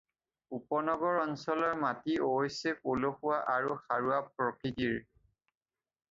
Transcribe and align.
উপনগৰ 0.59 1.17
অঞ্চলৰ 1.23 1.75
মাটি 1.83 2.15
অৱশ্যে 2.27 2.73
পলসুৱা 2.87 3.37
আৰু 3.57 3.75
সাৰুৱা 3.83 4.23
প্ৰকৃতিৰ। 4.39 4.97